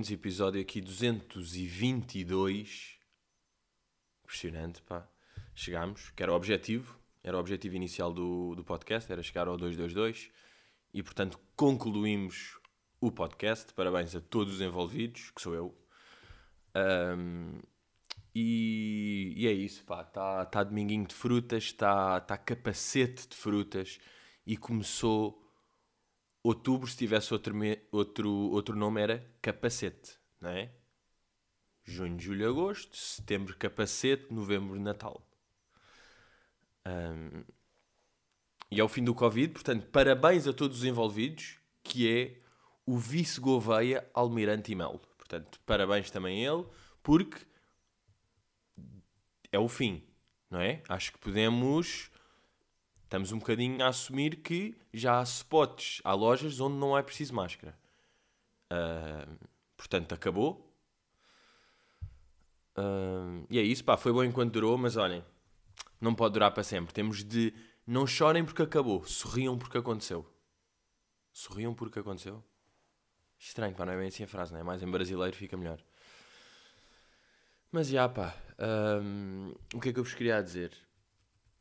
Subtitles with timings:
[0.00, 2.98] bem-vindos, episódio aqui 222.
[4.24, 5.06] Impressionante, pá.
[5.54, 9.58] Chegámos, que era o objetivo, era o objetivo inicial do, do podcast, era chegar ao
[9.58, 10.30] 222
[10.94, 12.58] e, portanto, concluímos
[12.98, 13.74] o podcast.
[13.74, 15.78] Parabéns a todos os envolvidos, que sou eu.
[16.74, 17.60] Um,
[18.34, 20.00] e, e, é isso, pá.
[20.00, 23.98] Está tá dominguinho de frutas, está tá capacete de frutas
[24.46, 25.49] e começou
[26.42, 27.54] outubro, se tivesse outro,
[27.90, 30.70] outro, outro nome, era capacete, não é?
[31.84, 35.26] Junho, julho, agosto, setembro, capacete, novembro, Natal.
[36.86, 37.44] Um,
[38.70, 42.40] e é o fim do Covid, portanto, parabéns a todos os envolvidos, que é
[42.86, 45.00] o Vice Gouveia Almirante Melo.
[45.18, 46.66] Portanto, parabéns também a ele,
[47.02, 47.44] porque
[49.52, 50.02] é o fim,
[50.48, 50.82] não é?
[50.88, 52.09] Acho que podemos
[53.10, 57.34] estamos um bocadinho a assumir que já há spots, há lojas onde não é preciso
[57.34, 57.76] máscara.
[58.72, 60.72] Uh, portanto, acabou.
[62.78, 65.24] Uh, e é isso, pá, foi bom enquanto durou, mas olhem,
[66.00, 66.94] não pode durar para sempre.
[66.94, 67.52] Temos de.
[67.84, 70.24] Não chorem porque acabou, sorriam porque aconteceu.
[71.32, 72.44] Sorriam porque aconteceu?
[73.36, 74.62] Estranho, pá, não é bem assim a frase, não é?
[74.62, 75.82] Mais em brasileiro fica melhor.
[77.72, 78.36] Mas já, pá,
[79.02, 80.89] um, o que é que eu vos queria dizer?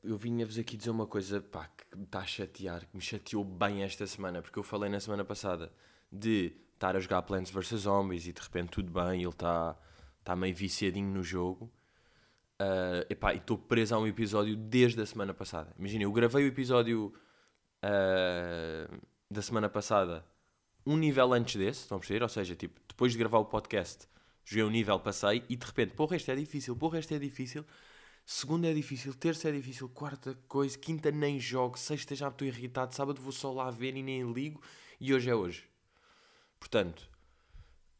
[0.03, 3.43] Eu vinha-vos aqui dizer uma coisa pá, que me está a chatear, que me chateou
[3.43, 5.71] bem esta semana, porque eu falei na semana passada
[6.11, 9.77] de estar a jogar Plants vs Zombies e de repente tudo bem, ele está
[10.23, 11.71] tá meio viciadinho no jogo.
[12.61, 15.73] Uh, epá, e estou preso a um episódio desde a semana passada.
[15.77, 17.13] Imagina, eu gravei o episódio
[17.83, 18.97] uh,
[19.29, 20.25] da semana passada
[20.85, 22.23] um nível antes desse, estão a perceber?
[22.23, 24.07] Ou seja, tipo, depois de gravar o podcast,
[24.43, 27.65] joguei um nível, passei e de repente, porra, isto é difícil, porra, isto é difícil
[28.31, 32.93] Segunda é difícil, terça é difícil, quarta coisa, quinta nem jogo, sexta já estou irritado,
[32.93, 34.61] sábado vou só lá ver e nem ligo
[34.99, 35.67] e hoje é hoje.
[36.59, 37.09] Portanto,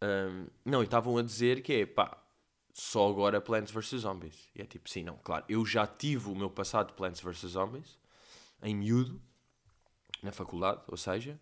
[0.04, 2.16] hum, não, e estavam a dizer que é pá,
[2.72, 4.52] só agora Plants vs Zombies.
[4.54, 7.40] E é tipo, sim, não, claro, eu já tive o meu passado de Plants vs
[7.54, 7.98] Zombies
[8.62, 9.20] em miúdo,
[10.22, 11.42] na faculdade, ou seja,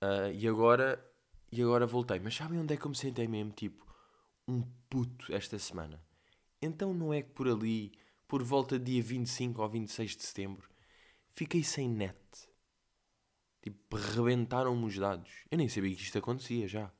[0.00, 1.04] uh, e agora
[1.50, 2.20] e agora voltei.
[2.20, 3.50] Mas sabem onde é que eu me sentei mesmo?
[3.50, 3.84] Tipo,
[4.46, 6.00] um puto esta semana.
[6.62, 8.03] Então não é que por ali
[8.34, 10.68] por volta de dia 25 ou 26 de setembro,
[11.30, 12.18] fiquei sem net.
[13.62, 15.30] Tipo, rebentaram-me os dados.
[15.48, 16.92] Eu nem sabia que isto acontecia já.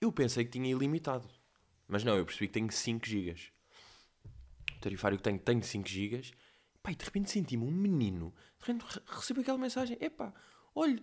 [0.00, 1.28] Eu pensei que tinha ilimitado.
[1.88, 3.34] Mas não, eu percebi que tenho 5 GB.
[4.76, 6.20] O tarifário que tenho, tenho 5 GB.
[6.88, 8.32] E de repente senti-me um menino.
[8.60, 9.98] De repente recebo aquela mensagem.
[10.00, 10.32] Epá,
[10.72, 11.02] olha,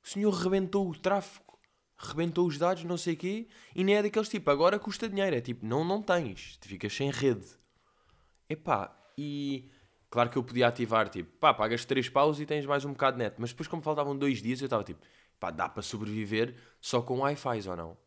[0.00, 1.58] o senhor rebentou o tráfego.
[1.96, 3.48] Rebentou os dados, não sei o quê.
[3.74, 5.34] E nem é daqueles tipo, agora custa dinheiro.
[5.34, 6.56] É tipo, não, não tens.
[6.58, 7.60] Tu ficas sem rede.
[8.52, 9.70] Epá, e
[10.10, 13.16] claro que eu podia ativar, tipo, pá, pagas 3 paus e tens mais um bocado
[13.16, 13.36] de net.
[13.38, 15.00] Mas depois, como faltavam 2 dias, eu estava tipo,
[15.40, 17.98] pá, dá para sobreviver só com Wi-Fi ou não?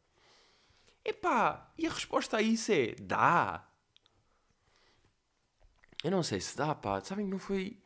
[1.03, 3.67] Epá, e a resposta a isso é, dá.
[6.03, 7.01] Eu não sei se dá, pá.
[7.01, 7.79] Sabem que não foi...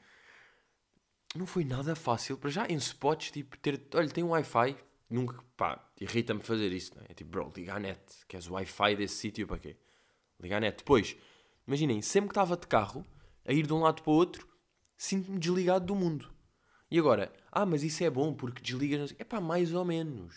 [1.35, 2.37] Não foi nada fácil.
[2.37, 3.87] Para já, em spots, tipo, ter...
[3.93, 4.75] Olha, tem Wi-Fi.
[5.09, 7.07] Nunca, pá, irrita-me fazer isso, não é?
[7.09, 8.01] é tipo, bro, liga a net.
[8.27, 9.77] Queres o Wi-Fi desse sítio para quê?
[10.39, 10.77] Liga a net.
[10.79, 11.15] Depois
[11.69, 13.05] Imaginem, sempre que estava de carro,
[13.45, 14.47] a ir de um lado para o outro,
[14.97, 16.33] sinto-me desligado do mundo.
[16.89, 19.13] E agora, ah, mas isso é bom porque desligas.
[19.19, 20.35] É pá, mais ou menos.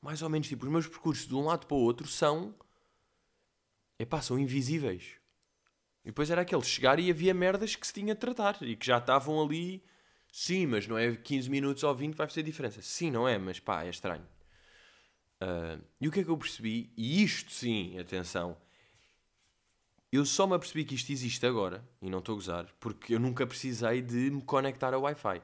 [0.00, 2.54] Mais ou menos, tipo, os meus percursos de um lado para o outro são.
[3.98, 5.16] É pá, são invisíveis.
[6.04, 8.86] E depois era aquele chegar e havia merdas que se tinha de tratar e que
[8.86, 9.82] já estavam ali.
[10.30, 12.80] Sim, mas não é 15 minutos ou 20 que vai fazer diferença.
[12.80, 14.28] Sim, não é, mas pá, é estranho.
[15.42, 16.92] Uh, e o que é que eu percebi?
[16.96, 18.56] E isto sim, atenção,
[20.12, 23.20] eu só me apercebi que isto existe agora, e não estou a gozar, porque eu
[23.20, 25.42] nunca precisei de me conectar a Wi-Fi.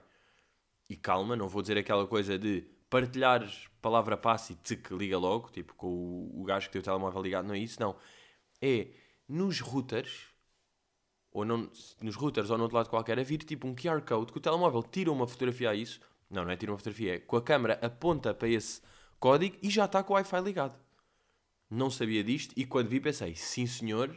[0.89, 3.49] E calma, não vou dizer aquela coisa de partilhar
[3.81, 7.23] palavra passe e tsk, liga logo, tipo com o, o gajo que tem o telemóvel
[7.23, 7.97] ligado, não é isso, não.
[8.61, 8.89] É
[9.29, 10.29] nos routers,
[11.31, 11.71] ou não,
[12.01, 14.41] nos routers ou no outro lado qualquer, a vir tipo um QR Code que o
[14.41, 16.01] telemóvel tira uma fotografia a isso.
[16.29, 18.81] Não, não é tira uma fotografia, é com a câmera aponta para esse
[19.21, 20.79] código e já está com o Wi-Fi ligado.
[21.71, 24.17] Não sabia disto e quando vi pensei, sim senhor,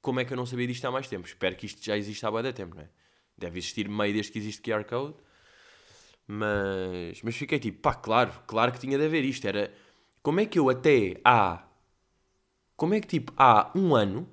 [0.00, 1.26] como é que eu não sabia disto há mais tempo?
[1.26, 2.88] Espero que isto já exista há bastante tempo, não é?
[3.36, 5.14] Deve existir meio desde que existe QR Code.
[6.26, 9.46] Mas, mas fiquei tipo, pá, claro, claro que tinha de haver isto.
[9.46, 9.72] Era,
[10.22, 11.64] como é que eu até há,
[12.76, 14.28] como é que tipo, há um ano,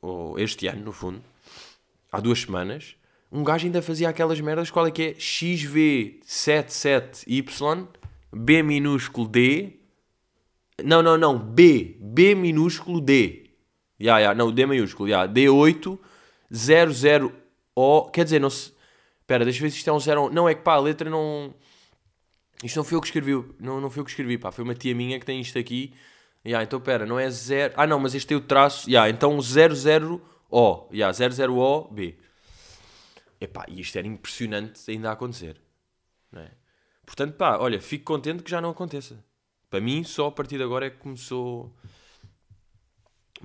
[0.00, 1.22] ou este ano no fundo,
[2.12, 2.96] há duas semanas,
[3.30, 5.14] um gajo ainda fazia aquelas merdas, qual é que é?
[5.14, 7.88] XV77Y,
[8.32, 9.80] B minúsculo D,
[10.84, 13.45] não, não, não, B, B minúsculo D.
[14.00, 15.32] Yeah, yeah, não, D maiúsculo, yeah.
[15.32, 18.10] D800O.
[18.10, 18.74] Quer dizer, não se.
[19.20, 20.30] Espera, deixa eu ver se isto é um 0.
[20.30, 21.54] Não, é que pá, a letra não.
[22.62, 24.50] Isto não foi eu que escrevi, não, não foi eu que escrevi, pá.
[24.50, 25.92] Foi uma tia minha que tem isto aqui.
[26.46, 27.74] Yeah, então, pera, não é zero...
[27.76, 28.88] Ah, não, mas este tem o traço...
[28.88, 30.20] Yeah, então 00O.
[30.92, 32.14] Yeah, 00OB.
[33.40, 35.60] Epá, e isto era impressionante ainda a acontecer.
[36.30, 36.52] Não é?
[37.04, 39.24] Portanto, pá, olha, fico contente que já não aconteça.
[39.68, 41.74] Para mim, só a partir de agora é que começou...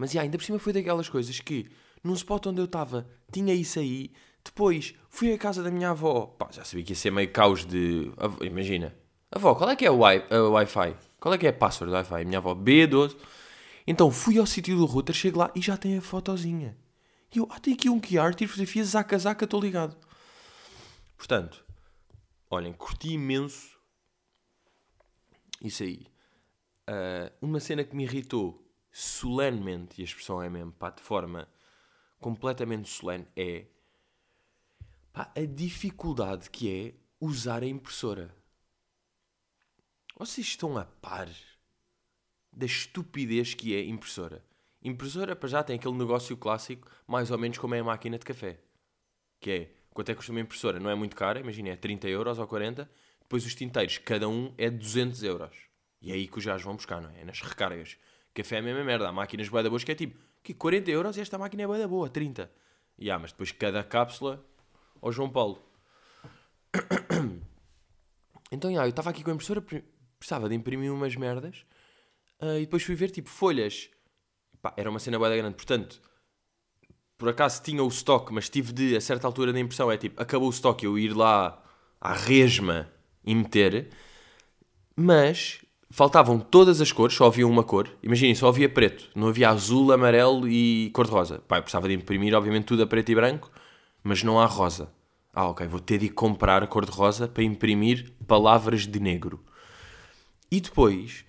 [0.02, 1.70] Mas, yeah, ainda por cima foi daquelas coisas que...
[2.04, 4.12] Num spot onde eu estava, tinha isso aí...
[4.44, 6.26] Depois, fui à casa da minha avó.
[6.26, 8.12] Pá, já sabia que ia ser meio caos de...
[8.42, 8.96] Imagina.
[9.32, 10.96] Avó, qual é que é o Wi-Fi?
[11.20, 12.26] Qual é que é a password do Wi-Fi?
[12.26, 13.16] Minha avó, B12.
[13.86, 16.76] Então, fui ao sítio do router, chego lá e já tem a fotozinha.
[17.32, 19.96] E eu, ah, tem aqui um QR, tiro fotografia, zaca, zaca, estou ligado.
[21.16, 21.64] Portanto,
[22.50, 23.78] olhem, curti imenso
[25.64, 26.08] isso aí.
[26.90, 28.60] Uh, uma cena que me irritou
[28.92, 31.48] solenemente, e a expressão é mesmo, pá, de forma
[32.20, 33.66] completamente solene, é
[35.14, 38.36] pá, a dificuldade que é usar a impressora.
[40.18, 41.30] Vocês estão a par
[42.52, 44.46] da estupidez que é impressora?
[44.84, 48.26] Impressora, para já, tem aquele negócio clássico, mais ou menos como é a máquina de
[48.26, 48.60] café.
[49.40, 50.80] Que é, quanto é que custa uma impressora?
[50.80, 52.90] Não é muito cara, imagina, é 30 euros ou 40.
[53.22, 55.56] Depois os tinteiros, cada um é 200 euros.
[56.02, 57.22] E é aí que os gajos vão buscar, não é?
[57.22, 57.98] é nas recargas.
[58.34, 59.10] Café é a mesma merda.
[59.10, 61.68] Há máquinas boa da boas que é tipo, que 40 euros e esta máquina é
[61.68, 62.52] boa da boa, 30.
[62.98, 64.44] E há, mas depois cada cápsula
[65.02, 65.62] ao João Paulo.
[68.54, 71.66] Então, já, eu estava aqui com a impressora, precisava de imprimir umas merdas.
[72.42, 73.90] Uh, e depois fui ver, tipo, folhas
[74.62, 75.56] pá, era uma cena boa grande.
[75.56, 76.02] Portanto,
[77.18, 80.22] por acaso tinha o stock, mas tive de, a certa altura da impressão, é tipo,
[80.22, 81.64] acabou o stock, eu ir lá
[82.00, 82.92] à resma
[83.24, 83.90] e meter,
[84.96, 85.62] mas
[85.92, 87.90] faltavam todas as cores, só havia uma cor.
[88.02, 91.36] Imaginem, só havia preto, não havia azul, amarelo e cor-de-rosa.
[91.36, 93.52] Eu precisava de imprimir, obviamente, tudo a preto e branco,
[94.04, 94.92] mas não há rosa.
[95.34, 99.44] Ah, ok, vou ter de comprar a cor-de-rosa para imprimir palavras de negro.
[100.52, 101.26] E depois,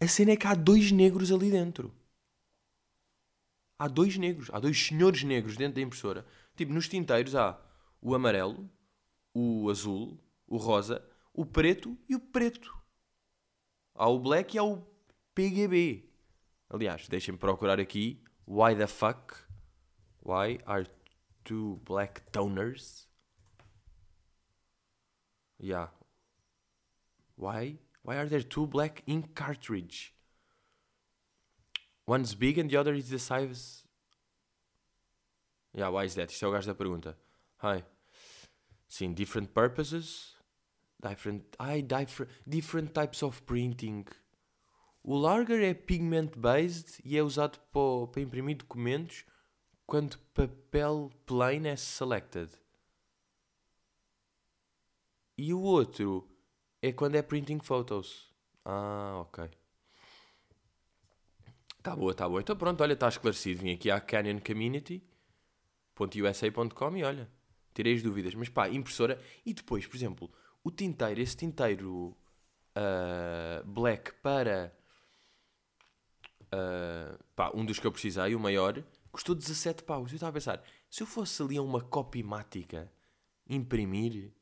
[0.00, 1.92] a cena é que há dois negros ali dentro
[3.82, 6.24] há dois negros, há dois senhores negros dentro da impressora.
[6.54, 7.60] Tipo, nos tinteiros há
[8.00, 8.70] o amarelo,
[9.34, 11.04] o azul, o rosa,
[11.34, 12.72] o preto e o preto.
[14.02, 14.84] Há o black e o
[15.32, 16.10] PGB.
[16.68, 18.20] Aliás, deixem-me procurar aqui.
[18.44, 19.32] Why the fuck?
[20.20, 20.88] Why are
[21.44, 23.06] two black toners?
[25.60, 25.90] Yeah.
[27.36, 27.78] Why?
[28.02, 30.12] Why are there two black ink cartridge?
[32.04, 33.84] One's big and the other is the size.
[35.72, 36.32] Yeah, why is that?
[36.32, 37.16] Isto é o gajo da pergunta.
[37.58, 37.84] Hi.
[38.88, 40.34] Sim, different purposes.
[41.02, 41.44] Different.
[41.58, 44.04] Ai, different, different types of printing.
[45.02, 49.24] O larger é pigment based e é usado para, para imprimir documentos
[49.84, 52.52] quando papel plain é selected.
[55.36, 56.28] E o outro
[56.80, 58.32] é quando é printing photos.
[58.64, 59.50] Ah, ok.
[61.82, 62.40] Tá boa, tá boa.
[62.40, 63.62] Então pronto, olha, está esclarecido.
[63.62, 67.28] Vim aqui à canyoncommunity.usa.com e olha,
[67.74, 68.36] tirei as dúvidas.
[68.36, 69.20] Mas pá, impressora.
[69.44, 70.32] E depois, por exemplo,
[70.64, 72.16] o tinteiro, esse tinteiro
[72.76, 74.72] uh, black para
[76.52, 80.10] uh, pá, um dos que eu precisei, o maior, custou 17 paus.
[80.10, 82.90] Eu estava a pensar, se eu fosse ali a uma copimática
[83.48, 84.32] imprimir,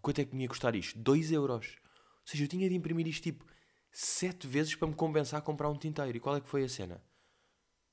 [0.00, 0.98] quanto é que me ia custar isto?
[0.98, 1.76] 2 euros.
[1.76, 3.44] Ou seja, eu tinha de imprimir isto tipo
[3.92, 6.16] sete vezes para me compensar a comprar um tinteiro.
[6.16, 7.02] E qual é que foi a cena?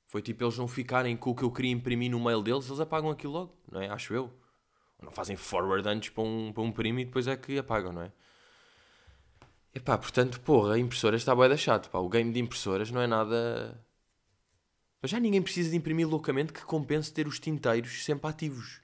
[0.06, 2.80] Foi tipo eles não ficarem com o que eu queria imprimir no mail deles, eles
[2.80, 3.90] apagam aquilo logo, não é?
[3.90, 4.32] Acho eu.
[5.02, 8.02] Não fazem forward antes para um, para um primo e depois é que apagam, não
[8.02, 8.12] é?
[9.74, 12.00] Epá, portanto, porra, a impressora está bué da chato, pá.
[12.00, 13.84] O game de impressoras não é nada...
[15.02, 18.82] Mas já ninguém precisa de imprimir loucamente que compense ter os tinteiros sempre ativos,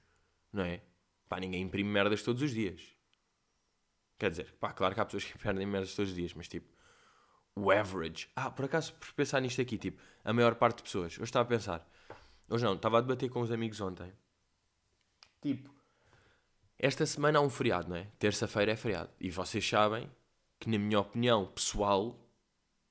[0.52, 0.82] não é?
[1.28, 2.82] Pá, ninguém imprime merdas todos os dias.
[4.20, 6.72] Quer dizer, pá, claro que há pessoas que perdem merdas todos os dias, mas tipo
[7.56, 8.30] o average.
[8.36, 11.18] Ah, por acaso, por pensar nisto aqui, tipo, a maior parte de pessoas.
[11.18, 11.88] Eu estava a pensar.
[12.50, 14.12] Hoje não, estava a debater com os amigos ontem.
[15.42, 15.74] Tipo,
[16.78, 18.08] esta semana há um feriado, não é?
[18.20, 19.10] Terça-feira é feriado.
[19.20, 20.10] E vocês sabem
[20.60, 22.20] que, na minha opinião pessoal,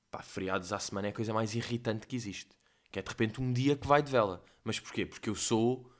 [0.09, 2.55] pá, feriados à semana é a coisa mais irritante que existe.
[2.91, 4.43] Que é de repente um dia que vai de vela.
[4.63, 5.05] Mas porquê?
[5.05, 5.91] Porque eu sou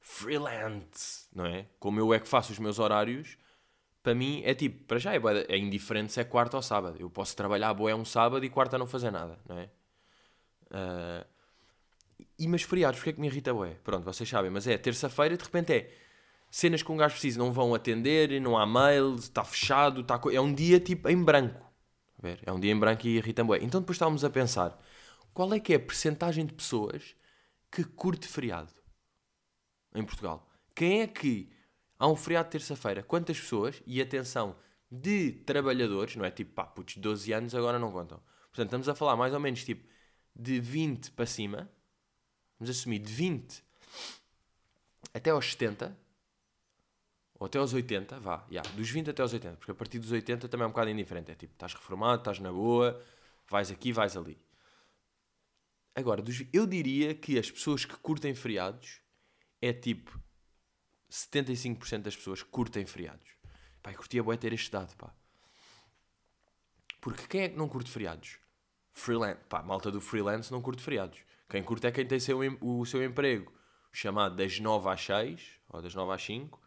[0.00, 1.66] freelance, não é?
[1.78, 3.38] Como eu é que faço os meus horários,
[4.02, 6.96] para mim é tipo, para já é, é indiferente se é quarta ou sábado.
[6.98, 9.70] Eu posso trabalhar boé um sábado e quarta não fazer nada, não é?
[10.66, 11.26] Uh,
[12.38, 13.76] e mas feriados, porque é que me irrita boé?
[13.84, 15.90] Pronto, vocês sabem, mas é terça-feira de repente é
[16.52, 20.40] cenas que um gajo precisa, não vão atender, não há mail, está fechado, está, é
[20.40, 21.60] um dia tipo em branco.
[22.22, 22.38] Ver?
[22.46, 23.58] É um dia em branco e irrita boé.
[23.60, 24.80] Então depois estávamos a pensar,
[25.34, 27.16] qual é que é a percentagem de pessoas
[27.70, 28.72] que curte feriado
[29.94, 30.48] em Portugal?
[30.74, 31.50] Quem é que
[32.02, 33.00] Há um feriado terça-feira.
[33.00, 34.56] Quantas pessoas, e atenção,
[34.90, 38.20] de trabalhadores, não é tipo, pá, putos, 12 anos agora não contam.
[38.46, 39.88] Portanto, estamos a falar mais ou menos tipo
[40.34, 41.70] de 20 para cima,
[42.58, 43.62] vamos assumir de 20
[45.14, 45.96] até aos 70,
[47.42, 50.12] ou até aos 80, vá, yeah, dos 20 até aos 80, porque a partir dos
[50.12, 53.02] 80 também é um bocado indiferente, é tipo, estás reformado, estás na boa,
[53.48, 54.40] vais aqui, vais ali.
[55.92, 59.00] Agora, dos, eu diria que as pessoas que curtem feriados
[59.60, 60.16] é tipo
[61.10, 63.26] 75% das pessoas curtem feriados.
[63.82, 65.12] Pá, eu curtia bué ter este dado, pá.
[67.00, 68.38] Porque quem é que não curte feriados?
[68.92, 69.40] Freelance.
[69.48, 71.18] Pá, malta do freelance não curte feriados.
[71.50, 73.52] Quem curte é quem tem seu, o seu emprego
[73.92, 76.61] chamado das 9 às 6 ou das 9 às 5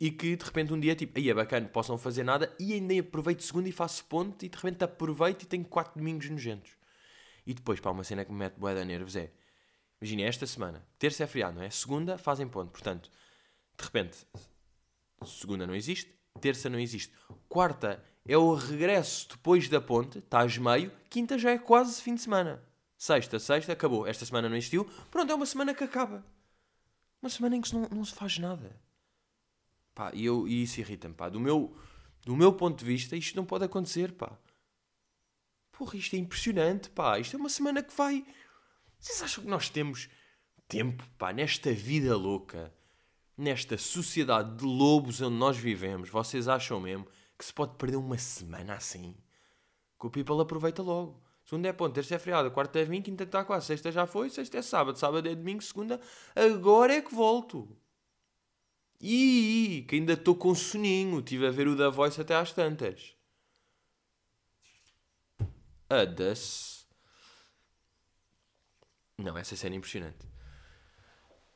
[0.00, 2.72] e que de repente um dia tipo, aí é bacana, posso não fazer nada e
[2.72, 6.72] ainda aproveito segundo e faço ponto e de repente aproveito e tenho 4 domingos nojentos.
[7.46, 9.30] E depois, pá, uma cena que me mete bué de nervos é,
[10.00, 11.68] imagina, esta semana, terça é feriado, não é?
[11.68, 13.10] Segunda fazem ponto, portanto,
[13.76, 14.26] de repente,
[15.26, 17.12] segunda não existe, terça não existe,
[17.48, 22.22] quarta é o regresso depois da ponte, estás meio, quinta já é quase fim de
[22.22, 22.62] semana.
[22.96, 24.06] Sexta, sexta, acabou.
[24.06, 24.84] Esta semana não existiu.
[25.10, 26.22] Pronto, é uma semana que acaba.
[27.22, 28.78] Uma semana em que não, não se faz nada.
[30.00, 31.28] Pá, e, eu, e isso irrita-me, pá.
[31.28, 31.76] Do meu,
[32.24, 34.32] do meu ponto de vista, isto não pode acontecer, pá.
[35.70, 37.18] Porra, isto é impressionante, pá.
[37.18, 38.24] Isto é uma semana que vai...
[38.98, 40.08] Vocês acham que nós temos
[40.66, 42.72] tempo, pá, nesta vida louca,
[43.36, 48.16] nesta sociedade de lobos onde nós vivemos, vocês acham mesmo que se pode perder uma
[48.16, 49.14] semana assim?
[50.00, 51.22] Que o people aproveita logo.
[51.44, 54.30] Segunda é ponto, terça é feriado, quarta é domingo, quinta está quase, sexta já foi,
[54.30, 56.00] sexta é sábado, sábado é domingo, segunda,
[56.34, 57.76] agora é que volto.
[59.00, 63.14] E que ainda estou com soninho, estive a ver o da Voice até às tantas.
[65.88, 66.86] Adas.
[69.16, 70.26] Não, essa cena é impressionante.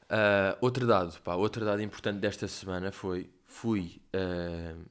[0.05, 4.85] Uh, outro dado, pá, outro dado importante desta semana foi, fui, uh,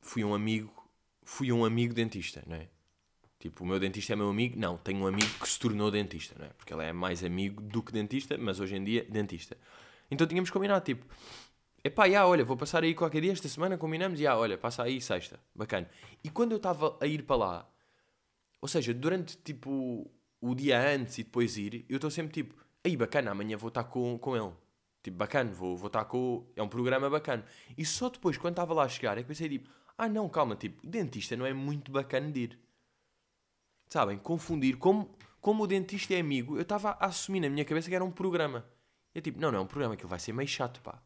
[0.00, 0.72] fui um amigo,
[1.22, 2.68] fui um amigo dentista, não é?
[3.38, 4.58] Tipo, o meu dentista é meu amigo?
[4.58, 6.50] Não, tenho um amigo que se tornou dentista, não é?
[6.50, 9.56] Porque ele é mais amigo do que dentista, mas hoje em dia, dentista.
[10.10, 11.06] Então tínhamos combinado, tipo,
[11.82, 15.00] epá, já, olha, vou passar aí qualquer dia esta semana, combinamos, já, olha, passa aí
[15.00, 15.88] sexta, bacana.
[16.22, 17.70] E quando eu estava a ir para lá,
[18.60, 22.96] ou seja, durante, tipo, o dia antes e depois ir, eu estou sempre, tipo, aí,
[22.96, 24.52] bacana, amanhã vou estar com, com ele.
[25.02, 26.46] Tipo, bacana, vou, vou estar com...
[26.56, 27.44] É um programa bacana.
[27.76, 29.68] E só depois, quando estava lá a chegar, é que pensei, tipo,
[29.98, 32.58] ah, não, calma, tipo, dentista não é muito bacana de ir.
[33.88, 34.18] Sabem?
[34.18, 34.78] Confundir.
[34.78, 38.04] Como, como o dentista é amigo, eu estava a assumir na minha cabeça que era
[38.04, 38.66] um programa.
[39.14, 41.00] É tipo, não, não é um programa, aquilo vai ser meio chato, pá.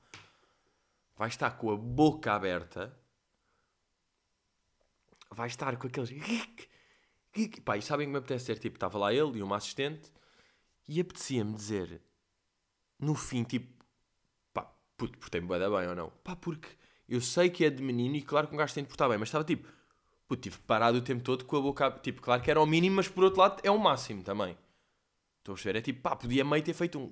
[1.16, 2.96] Vai estar com a boca aberta.
[5.30, 6.10] Vai estar com aqueles.
[7.64, 8.58] Pá, e sabem que me apetece ser?
[8.58, 10.10] Tipo, estava lá ele e uma assistente
[10.88, 12.00] e apetecia-me dizer
[12.98, 13.84] no fim, tipo,
[14.52, 16.10] pá, puto, portei-me bem ou não?
[16.24, 16.68] Pá, porque
[17.08, 19.18] eu sei que é de menino e claro que um gajo tem de portar bem,
[19.18, 19.68] mas estava tipo,
[20.28, 21.90] Puto, tive parado o tempo todo com a boca.
[22.02, 24.56] Tipo, claro que era o mínimo, mas por outro lado é o máximo também.
[25.48, 25.78] Estou a perceber?
[25.78, 27.08] É tipo, pá, podia meio ter feito um.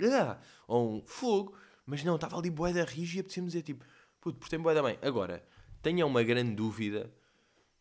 [0.68, 1.56] Ou um fogo.
[1.86, 3.84] Mas não, estava ali boeda rija e dizer tipo,
[4.20, 4.98] puto, portei boeda bem.
[5.00, 5.42] Agora,
[5.80, 7.12] tenha uma grande dúvida,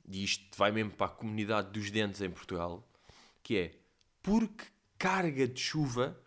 [0.08, 2.88] e isto vai mesmo para a comunidade dos dentes em Portugal,
[3.42, 3.80] que é,
[4.22, 4.66] porque
[4.98, 6.22] carga de chuva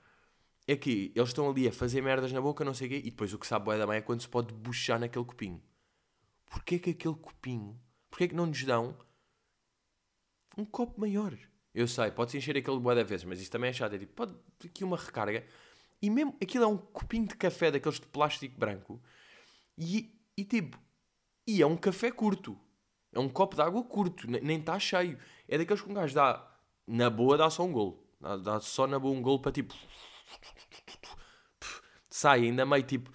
[0.66, 3.10] é que eles estão ali a fazer merdas na boca, não sei o quê, e
[3.10, 5.62] depois o que sabe boeda bem é quando se pode buchar naquele copinho.
[6.46, 7.80] Porquê que aquele copinho
[8.10, 8.96] Porquê que não nos dão
[10.56, 11.38] um copo maior?
[11.74, 13.94] Eu sei, pode-se encher aquele boa da vezes, mas isso também é chato.
[13.94, 14.34] É tipo, pode
[14.64, 15.44] aqui uma recarga.
[16.00, 19.02] E mesmo aquilo é um copinho de café daqueles de plástico branco.
[19.76, 20.78] E, e tipo,
[21.46, 22.58] e é um café curto.
[23.12, 25.18] É um copo de água curto, nem está cheio.
[25.46, 26.46] É daqueles que um gajo dá,
[26.86, 28.06] na boa, dá só um golo.
[28.20, 29.74] Dá, dá só na boa um golo para tipo.
[32.10, 33.10] Sai ainda meio tipo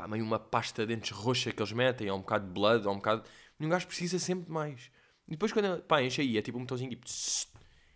[0.00, 2.86] pá, meio uma pasta de dentes roxa que eles metem, ou um bocado de blood,
[2.86, 3.22] ou um bocado.
[3.58, 4.90] E um gajo precisa sempre de mais.
[5.30, 7.06] E depois quando, pá, enche aí, é tipo um botãozinho tipo.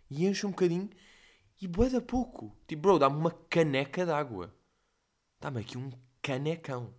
[0.09, 0.89] E enche um bocadinho
[1.61, 2.57] e boeda pouco.
[2.67, 4.55] Tipo, bro, dá-me uma caneca de água.
[5.41, 5.91] Dá-me aqui um
[6.23, 6.95] canecão.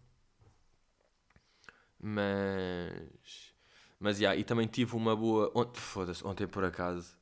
[1.98, 3.56] Mas.
[3.98, 5.51] Mas, yeah, e também tive uma boa.
[5.74, 7.18] Foda-se, ontem por acaso.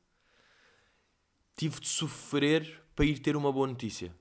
[1.56, 4.14] Tive de sofrer para ir ter uma boa notícia.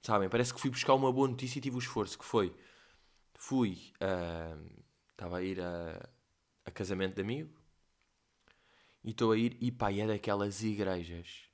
[0.00, 0.28] Sabem?
[0.28, 2.54] Parece que fui buscar uma boa notícia e tive o esforço que foi
[3.38, 3.78] fui.
[5.10, 6.08] Estava uh, a ir a,
[6.66, 7.57] a, casamento de amigo.
[9.04, 9.56] E estou a ir.
[9.60, 11.48] E pá, é daquelas igrejas.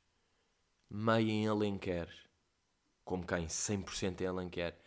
[0.90, 2.08] Meio em Alenquer.
[3.04, 3.46] Como quem?
[3.46, 4.78] 100% em Alenquer.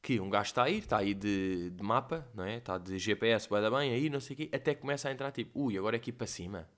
[0.00, 2.56] Que um gajo está a ir, está aí de, de mapa, não é?
[2.56, 4.50] Está de GPS, vai dar bem, aí não sei o quê.
[4.52, 6.68] Até começa a entrar tipo, ui, agora é aqui para cima.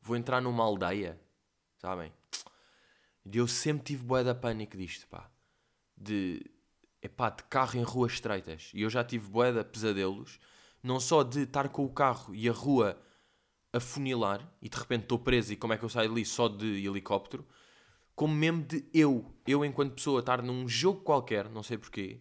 [0.00, 1.20] Vou entrar numa aldeia.
[1.78, 2.12] Sabem?
[3.24, 5.30] E eu sempre tive boa da pânico disto, pá.
[5.96, 6.44] De
[7.02, 8.70] é pá, de carro em ruas estreitas.
[8.72, 10.38] E eu já tive boeda pesadelos
[10.82, 13.00] Não só de estar com o carro e a rua
[13.72, 16.48] a funilar e de repente estou preso e como é que eu saio dali só
[16.48, 17.46] de helicóptero,
[18.14, 22.20] como mesmo de eu, eu enquanto pessoa, estar num jogo qualquer, não sei porquê,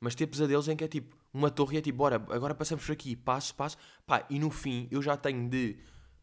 [0.00, 2.84] mas ter pesadelos em que é tipo uma torre e é tipo, bora, agora passamos
[2.84, 5.78] por aqui, passo, passo, pá, e no fim eu já tenho de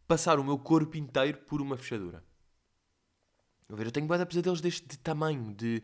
[0.08, 2.24] passar o meu corpo inteiro por uma fechadura.
[3.70, 5.84] A ver, eu tenho bué de pesadelos deste de tamanho, de.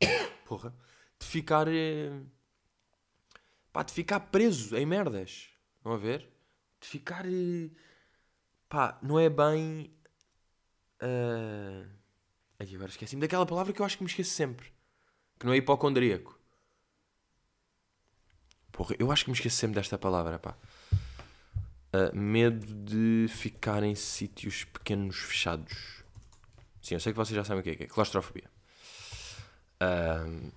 [0.46, 0.72] Porra.
[1.18, 1.66] De ficar.
[1.66, 2.22] Eh,
[3.72, 5.48] pá, de ficar preso em merdas.
[5.78, 6.35] Estão a ver?
[6.86, 7.26] De ficar.
[7.26, 7.68] Eh,
[8.68, 9.92] pá, não é bem.
[11.02, 11.84] Uh...
[12.58, 14.72] Agora esqueci-me daquela palavra que eu acho que me esqueço sempre.
[15.38, 16.38] Que não é hipocondríaco.
[18.72, 20.56] Porra, eu acho que me esqueço sempre desta palavra, pá.
[21.92, 26.02] Uh, medo de ficar em sítios pequenos fechados.
[26.80, 28.50] Sim, eu sei que vocês já sabem o que é, que é claustrofobia.
[29.82, 30.52] Uh,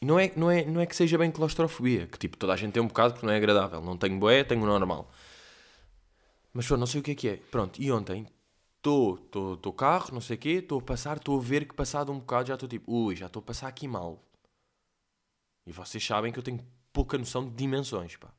[0.00, 2.72] não, é, não, é, não é que seja bem claustrofobia, que tipo, toda a gente
[2.72, 3.80] tem um bocado porque não é agradável.
[3.80, 5.10] Não tenho boé, tenho normal.
[6.56, 7.36] Mas pô, não sei o que é que é.
[7.36, 8.26] Pronto, e ontem
[8.78, 12.18] estou carro, não sei o quê, estou a passar, estou a ver que passado um
[12.18, 14.24] bocado já estou tipo, ui, já estou a passar aqui mal.
[15.66, 18.32] E vocês sabem que eu tenho pouca noção de dimensões, pá.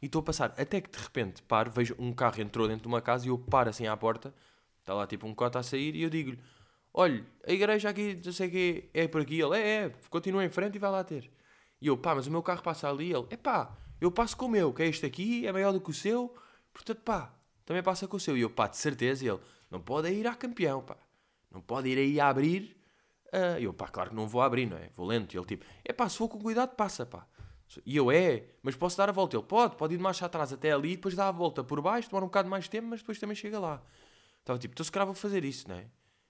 [0.00, 2.88] E estou a passar, até que de repente paro, vejo um carro entrou dentro de
[2.88, 4.34] uma casa e eu paro assim à porta,
[4.78, 6.38] está lá tipo um cota a sair e eu digo-lhe,
[6.94, 9.38] olha, a igreja aqui, não sei o quê, é por aqui.
[9.38, 11.30] Ele, é, é, continua em frente e vai lá ter.
[11.78, 13.12] E eu, pá, mas o meu carro passa ali.
[13.12, 15.80] Ele, é pá, eu passo com o meu, que é este aqui, é maior do
[15.80, 16.34] que o seu,
[16.72, 17.34] portanto, pá,
[17.70, 18.36] também passa com o seu.
[18.36, 19.38] E eu, pá, de certeza, ele,
[19.70, 20.96] não pode ir a campeão, pá.
[21.48, 22.76] Não pode ir aí a abrir.
[23.26, 24.88] Uh, eu, pá, claro que não vou abrir, não é?
[24.92, 25.32] Vou lento.
[25.32, 27.24] E ele, tipo, é pá, se for com cuidado, passa, pá.
[27.86, 29.36] E eu, é, mas posso dar a volta.
[29.36, 32.24] Ele, pode, pode ir marcha atrás até ali, depois dá a volta por baixo, demora
[32.24, 33.80] um bocado mais tempo, mas depois também chega lá.
[34.40, 35.86] Estava tipo, então se calhar vou fazer isso, não é?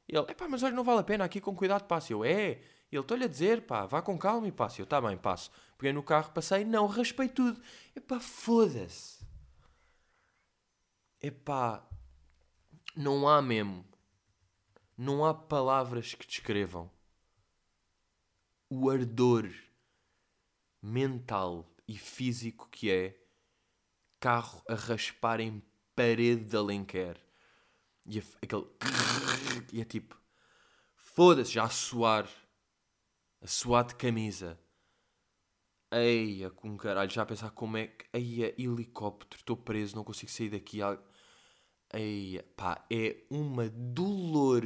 [0.07, 2.13] E ele, é pá, mas olha, não vale a pena, aqui com cuidado passa.
[2.13, 2.61] Eu, é.
[2.93, 4.81] E ele, estou-lhe a dizer, pá, vá com calma e passe.
[4.81, 5.51] Eu, tá bem, passo.
[5.79, 7.59] Peguei no carro, passei, não, raspei tudo.
[7.97, 9.20] É pá, foda-se.
[11.23, 11.87] É pá,
[12.97, 13.85] não há mesmo.
[14.97, 16.91] Não há palavras que descrevam
[18.71, 19.51] o ardor
[20.81, 23.21] mental e físico que é
[24.21, 25.63] carro a raspar em
[25.95, 27.21] parede de Alenquer.
[28.07, 28.67] E a, aquele.
[29.73, 30.19] E é tipo.
[30.95, 32.29] Foda-se, já a suar.
[33.43, 34.59] A suar de camisa.
[35.93, 38.07] Eia, com caralho, já a pensar como é que.
[38.13, 40.81] Eia, helicóptero, estou preso, não consigo sair daqui.
[41.93, 44.63] Eia, pá, é uma dolor.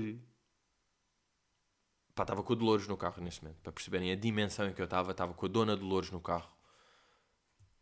[2.14, 4.80] Pá, estava com o Dolores no carro nesse momento, para perceberem a dimensão em que
[4.80, 5.12] eu estava.
[5.12, 6.52] Estava com a dona Dolores no carro.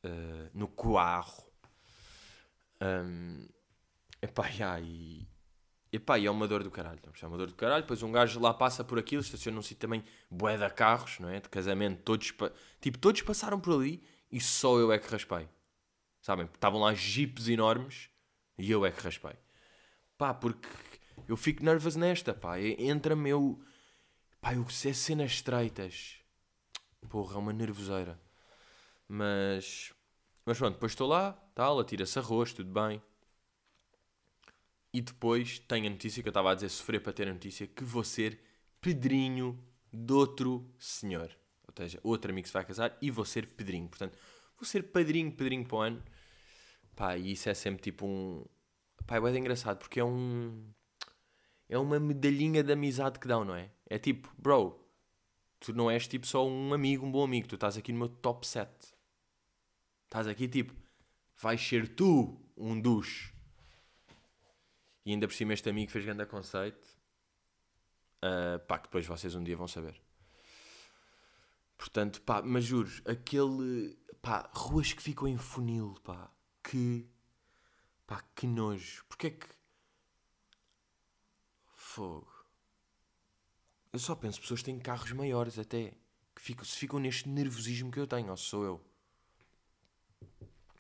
[0.05, 1.45] Uh, no carro.
[2.81, 3.49] Um,
[4.21, 4.49] epá,
[4.81, 5.29] e,
[5.93, 7.01] epá, e é uma dor do caralho.
[7.21, 7.83] É uma dor do caralho.
[7.83, 11.29] Depois um gajo lá passa por aquilo, estaciona num sítio também bué de carros, não
[11.29, 11.41] é?
[11.41, 12.33] De casamento, todos,
[12.81, 15.49] tipo, todos passaram por ali e só eu é que raspei.
[16.21, 16.47] Sabem?
[16.47, 18.12] Estavam lá jipes enormes
[18.59, 19.35] e eu é que raspei.
[20.17, 20.69] Pá, porque
[21.29, 22.61] eu fico nervoso nesta, pá.
[22.61, 23.63] Entra-me eu
[24.43, 26.17] Pá, eu sei cenas estreitas.
[27.09, 28.21] Porra, é uma nervoseira.
[29.07, 29.95] Mas.
[30.45, 33.01] Mas pronto, depois estou lá, tal, atira-se arroz, tudo bem.
[34.93, 37.69] E depois tenho a notícia que eu estava a dizer, sofrer para ter a notícia,
[37.69, 38.41] que vou ser
[38.81, 41.31] pedrinho de outro senhor.
[41.69, 43.89] Ou seja, outro amigo se vai casar e vou ser pedrinho.
[43.89, 44.19] Portanto,
[44.59, 46.03] vou ser padrinho, pedrinho para o ano.
[47.03, 48.45] Pá, e isso é sempre tipo um.
[49.09, 50.73] Pá, é engraçado porque é um.
[51.69, 53.73] É uma medalhinha de amizade que dão, não é?
[53.87, 54.81] É tipo, bro,
[55.59, 58.09] tu não és tipo só um amigo, um bom amigo, tu estás aqui no meu
[58.09, 58.71] top 7.
[60.05, 60.77] Estás aqui tipo,
[61.41, 63.33] vais ser tu um dos.
[65.05, 66.87] E ainda por cima este amigo fez grande conceito.
[68.25, 70.01] Uh, pá, que depois vocês um dia vão saber.
[71.77, 73.99] Portanto, pá, mas juro, aquele.
[74.23, 76.31] pá, ruas que ficam em funil, pá,
[76.63, 77.09] que.
[78.07, 79.05] pá, que nojo.
[79.07, 79.49] Porquê é que.
[81.75, 82.31] Fogo.
[83.93, 85.95] Eu só penso pessoas têm carros maiores até.
[86.35, 88.93] Que ficam, se ficam neste nervosismo que eu tenho, ou sou eu.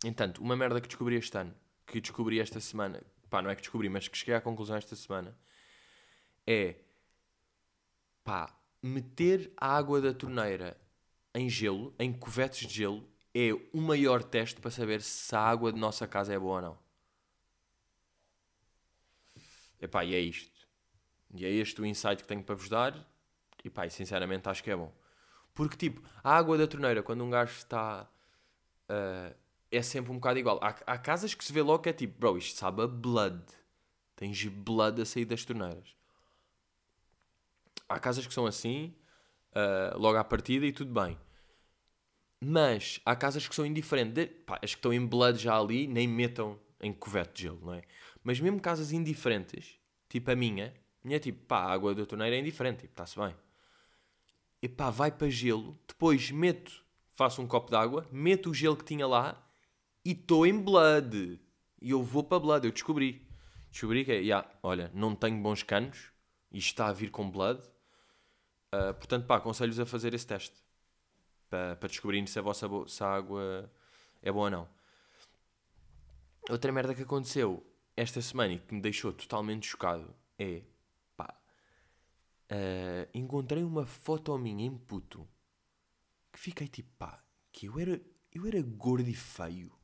[0.04, 1.54] Entanto, uma merda que descobri este ano,
[1.86, 4.96] que descobri esta semana, pá, não é que descobri, mas que cheguei à conclusão esta
[4.96, 5.36] semana,
[6.46, 6.76] é
[8.24, 10.80] pá, meter a água da torneira
[11.34, 15.72] em gelo, em covetes de gelo, é o maior teste para saber se a água
[15.72, 16.78] de nossa casa é boa ou não.
[19.80, 20.68] Epá, e é isto.
[21.34, 22.94] E é este o insight que tenho para vos dar.
[23.64, 24.92] E pá, sinceramente acho que é bom.
[25.54, 28.08] Porque, tipo, a água da torneira, quando um gajo está.
[28.88, 29.34] Uh,
[29.70, 30.60] é sempre um bocado igual.
[30.62, 33.42] Há, há, casas que se vê logo que é tipo, bro, isto sabe a blood.
[34.14, 35.96] Tens blood a sair das torneiras.
[37.88, 38.94] Há casas que são assim,
[39.50, 41.18] uh, logo à partida e tudo bem.
[42.44, 44.28] Mas há casas que são indiferentes.
[44.44, 47.74] Pá, as que estão em blood já ali, nem metam em coberto de gelo, não
[47.74, 47.82] é?
[48.24, 49.78] Mas mesmo casas indiferentes,
[50.08, 50.74] tipo a minha,
[51.04, 53.32] minha é tipo, pá, a água da torneira é indiferente, tipo, está-se bem.
[54.60, 58.76] E pá, vai para gelo, depois meto, faço um copo de água, meto o gelo
[58.76, 59.40] que tinha lá
[60.04, 61.40] e estou em blood.
[61.80, 63.24] E eu vou para blood, eu descobri.
[63.70, 66.10] Descobri que é, yeah, olha, não tenho bons canos
[66.50, 67.62] e está a vir com blood.
[68.72, 70.61] Ah, portanto, pá, aconselho-vos a fazer esse teste
[71.52, 71.88] para, para
[72.26, 73.70] se a vossa se a água
[74.22, 74.68] é boa ou não.
[76.48, 77.62] Outra merda que aconteceu
[77.94, 80.62] esta semana e que me deixou totalmente chocado é
[81.14, 81.38] pá,
[82.48, 85.28] ah, encontrei uma foto minha em puto
[86.32, 88.00] que fiquei tipo pá, que eu era,
[88.32, 89.78] eu era gordo e feio.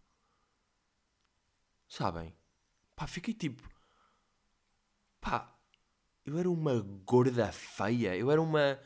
[1.86, 2.34] Sabem?
[2.96, 3.68] Pá, fiquei tipo
[5.20, 5.54] pá,
[6.24, 8.80] eu era uma gorda feia, eu era uma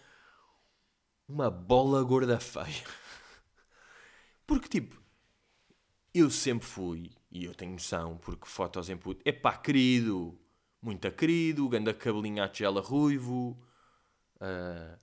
[1.33, 2.85] uma bola gorda feia.
[4.47, 5.01] Porque tipo,
[6.15, 10.39] eu sempre fui, e eu tenho noção, porque fotos em puto, é pá, querido,
[10.81, 13.59] muito querido, ganda cabelinho à tigela ruivo,
[14.41, 14.99] ah,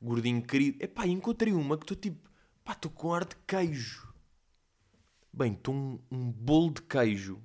[0.00, 0.78] gordinho querido.
[0.80, 2.30] É pá, encontrei uma que estou tipo,
[2.62, 4.14] pá, estou com ar de queijo.
[5.32, 7.42] Bem, estou um, um bolo de queijo.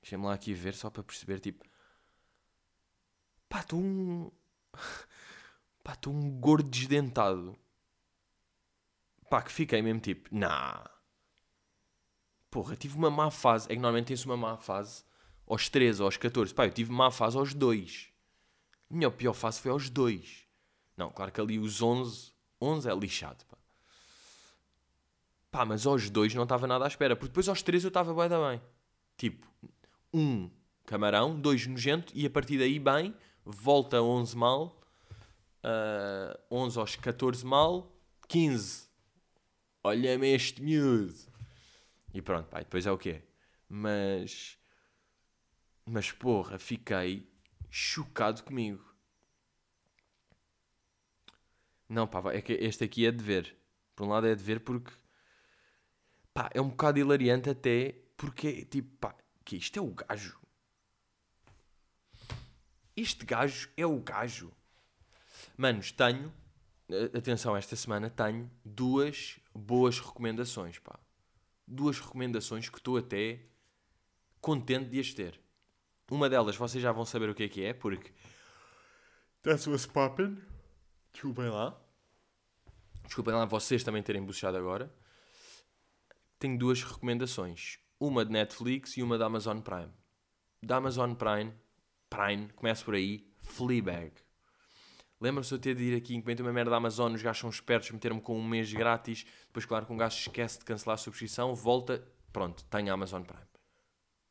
[0.00, 1.64] Deixa-me lá aqui ver só para perceber, tipo,
[3.48, 4.30] pá, estou um.
[5.86, 7.56] Pá, estou um gordo desdentado.
[9.30, 10.90] Pá, que fiquei mesmo tipo, nah.
[12.50, 13.66] Porra, tive uma má fase.
[13.66, 15.04] É que normalmente tem-se uma má fase
[15.46, 16.52] aos 13 ou aos 14.
[16.52, 18.08] Pá, eu tive má fase aos 2.
[18.90, 20.48] A minha pior fase foi aos 2.
[20.96, 22.32] Não, claro que ali os 11.
[22.60, 23.56] 11 é lixado, pá.
[25.52, 27.14] Pá, mas aos 2 não estava nada à espera.
[27.14, 28.62] Porque depois aos 3 eu estava bem bem.
[29.16, 29.46] Tipo,
[30.12, 30.50] 1 um,
[30.84, 34.75] camarão, 2 nojento e a partir daí bem, volta a 11 mal.
[35.66, 37.92] Uh, 11 aos 14 mal,
[38.28, 38.86] 15.
[39.82, 41.12] Olha-me este miúdo.
[42.14, 43.24] E pronto, pá, depois é o quê?
[43.68, 44.56] Mas.
[45.84, 47.28] Mas porra, fiquei
[47.68, 48.84] chocado comigo.
[51.88, 53.56] Não, pá, é que este aqui é de ver.
[53.96, 54.92] Por um lado é de ver porque.
[56.32, 60.38] Pá, é um bocado hilariante até porque, tipo, pá, que isto é o gajo.
[62.96, 64.52] Este gajo é o gajo.
[65.56, 66.32] Manos, tenho,
[67.16, 70.98] atenção, esta semana tenho duas boas recomendações, pá.
[71.66, 73.40] Duas recomendações que estou até
[74.40, 75.40] contente de as ter.
[76.10, 78.12] Uma delas vocês já vão saber o que é que é, porque
[79.42, 80.40] that's what's poppin'.
[81.12, 81.76] Desculpem lá.
[83.04, 84.94] Desculpem lá vocês também terem buchado agora.
[86.38, 87.78] Tenho duas recomendações.
[87.98, 89.92] Uma de Netflix e uma da Amazon Prime.
[90.62, 91.52] Da Amazon Prime,
[92.10, 94.12] Prime, começo por aí, Fleabag.
[95.20, 97.50] Lembram-se de eu ter de ir aqui, encomendei uma merda da Amazon, os gajos são
[97.50, 100.98] espertos, meteram-me com um mês grátis, depois claro que um gajo esquece de cancelar a
[100.98, 103.46] subscrição, volta, pronto, tenho a Amazon Prime.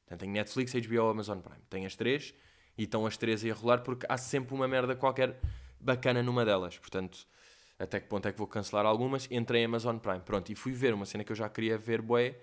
[0.05, 1.61] Portanto, tenho Netflix, HBO, Amazon Prime.
[1.69, 2.33] Tenho as três
[2.77, 5.39] e estão as três aí a rolar porque há sempre uma merda qualquer
[5.79, 6.77] bacana numa delas.
[6.77, 7.27] Portanto,
[7.79, 9.27] até que ponto é que vou cancelar algumas?
[9.31, 10.19] Entrei em Amazon Prime.
[10.19, 12.39] Pronto, e fui ver uma cena que eu já queria ver, bué,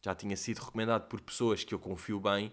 [0.00, 2.52] já tinha sido recomendado por pessoas que eu confio bem,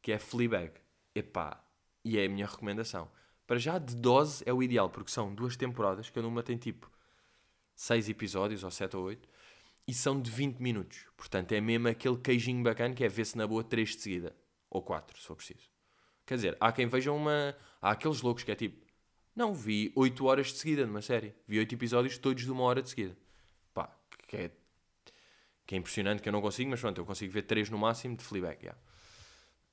[0.00, 0.72] que é Fleabag.
[1.14, 1.62] Epá,
[2.02, 3.10] e é a minha recomendação.
[3.52, 6.90] Para já, de dose é o ideal, porque são duas temporadas, cada uma tem tipo
[7.74, 9.28] seis episódios, ou sete ou oito,
[9.86, 11.04] e são de 20 minutos.
[11.14, 14.34] Portanto, é mesmo aquele queijinho bacana que é ver-se na boa três de seguida.
[14.70, 15.68] Ou quatro, se for preciso.
[16.24, 17.54] Quer dizer, há quem veja uma...
[17.82, 18.86] Há aqueles loucos que é tipo...
[19.36, 21.34] Não, vi 8 horas de seguida numa série.
[21.46, 23.14] Vi 8 episódios todos de uma hora de seguida.
[23.74, 23.94] Pá,
[24.28, 24.50] que é...
[25.66, 28.16] Que é impressionante que eu não consigo, mas pronto, eu consigo ver 3 no máximo
[28.16, 28.80] de Fleabag, yeah.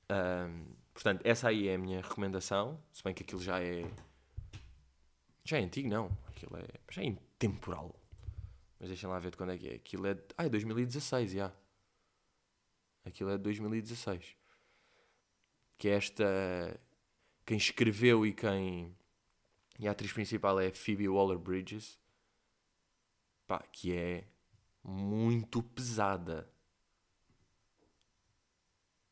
[0.09, 0.65] Ahm,
[1.01, 2.77] portanto, essa aí é a minha recomendação.
[2.91, 3.89] Se bem que aquilo já é...
[5.45, 6.11] Já é antigo, não.
[6.27, 6.67] Aquilo é...
[6.91, 7.95] Já é intemporal.
[8.77, 9.75] Mas deixem lá ver de quando é que é.
[9.75, 10.17] Aquilo é...
[10.37, 11.53] Ah, é 2016, já.
[13.05, 14.35] Aquilo é de 2016.
[15.77, 16.81] Que é esta...
[17.45, 18.93] Quem escreveu e quem...
[19.79, 21.97] E a atriz principal é Phoebe Waller-Bridges.
[23.47, 24.27] Pá, que é
[24.83, 26.51] muito pesada.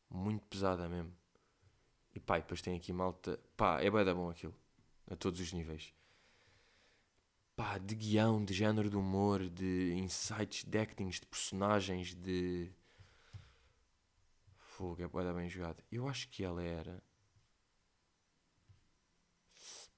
[0.10, 1.17] Muito pesada mesmo.
[2.18, 3.40] E pá, e depois tem aqui malta...
[3.56, 4.56] Pá, é bem da bom aquilo.
[5.08, 5.94] A todos os níveis.
[7.56, 12.72] Pá, de guião, de género de humor, de insights, de actings, de personagens, de...
[14.58, 15.84] Fogo, é bué bem jogado.
[15.92, 17.04] Eu acho que ela era...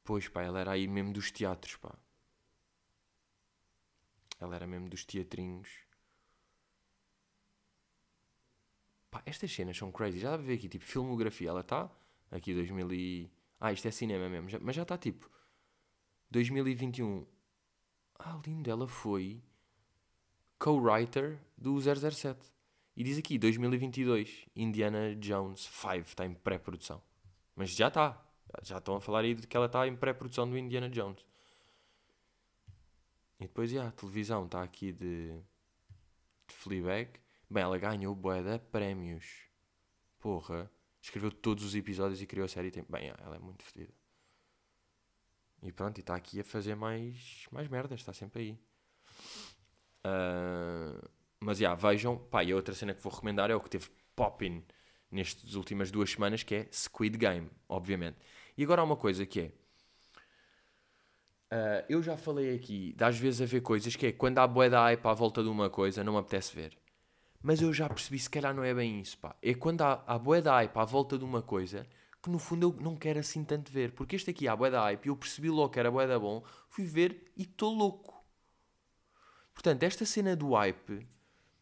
[0.04, 1.96] Pois pá, ela era aí mesmo dos teatros, pá.
[4.42, 5.70] Ela era mesmo dos teatrinhos.
[9.10, 10.20] Pá, estas cenas são crazy.
[10.20, 11.48] Já dá para ver aqui, tipo, filmografia.
[11.48, 11.90] Ela está
[12.32, 13.32] aqui 2000 e...
[13.60, 14.50] Ah, isto é cinema mesmo.
[14.50, 15.30] Já- mas já está tipo...
[16.32, 17.26] 2021.
[18.20, 19.42] Ah, lindo, ela foi
[20.60, 22.38] co-writer do 007.
[22.96, 27.02] E diz aqui, 2022, Indiana Jones 5, está em pré-produção.
[27.56, 28.22] Mas já está.
[28.64, 31.24] Já estão a falar aí de que ela está em pré-produção do Indiana Jones.
[33.40, 35.30] E depois, já, a televisão está aqui de,
[36.48, 37.12] de Fleabag.
[37.50, 39.48] Bem, ela ganhou bué prémios.
[40.20, 40.70] Porra.
[41.02, 42.72] Escreveu todos os episódios e criou a série.
[42.72, 42.86] Tem...
[42.88, 43.94] Bem, ela é muito fedida.
[45.62, 48.00] E pronto, e está aqui a fazer mais, mais merdas.
[48.00, 48.60] Está sempre aí.
[50.06, 51.10] Uh,
[51.40, 52.18] mas, já, vejam.
[52.18, 54.64] Pá, e a outra cena que vou recomendar é o que teve popping
[55.12, 58.18] nestas últimas duas semanas, que é Squid Game, obviamente.
[58.58, 59.52] E agora há uma coisa que é...
[61.52, 64.70] Uh, eu já falei aqui, de às vezes haver coisas que é quando há bué
[64.70, 66.78] da hype à volta de uma coisa, não me apetece ver.
[67.42, 69.36] Mas eu já percebi, se calhar não é bem isso, pá.
[69.42, 71.88] É quando há, há bué da hype à volta de uma coisa
[72.22, 73.94] que no fundo eu não quero assim tanto ver.
[73.94, 76.44] Porque este aqui há bué da hype eu percebi logo que era bué da bom,
[76.68, 78.24] fui ver e estou louco.
[79.54, 81.08] Portanto, esta cena do hype,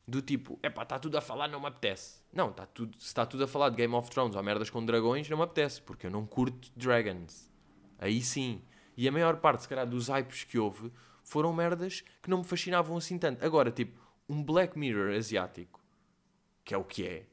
[0.08, 2.22] do tipo, é pá, está tudo a falar, não me apetece.
[2.34, 4.86] Não, tá tudo, se está tudo a falar de Game of Thrones ou merdas com
[4.86, 7.50] dragões, não me apetece, porque eu não curto dragons.
[8.00, 8.62] Aí sim.
[8.96, 10.92] E a maior parte, se calhar, dos hypes que houve
[11.24, 13.44] foram merdas que não me fascinavam assim tanto.
[13.44, 15.82] Agora, tipo, um Black Mirror asiático,
[16.64, 17.26] que é o que é.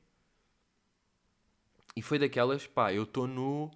[1.96, 3.70] E foi daquelas, pá, eu estou no.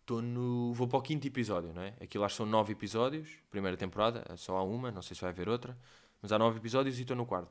[0.00, 0.72] Estou uh, no.
[0.74, 1.94] Vou para o quinto episódio, não é?
[2.00, 5.48] Aquilo que são nove episódios, primeira temporada, só há uma, não sei se vai haver
[5.48, 5.78] outra,
[6.20, 7.50] mas há nove episódios e estou no quarto.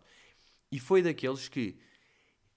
[0.71, 1.79] E foi daqueles que